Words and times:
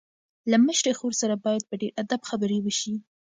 له 0.51 0.57
مشرې 0.65 0.91
خور 0.99 1.13
سره 1.21 1.35
باید 1.45 1.63
په 1.69 1.75
ډېر 1.81 1.91
ادب 2.03 2.21
خبرې 2.29 2.57
وشي. 2.61 2.95